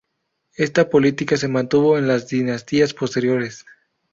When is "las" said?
2.07-2.27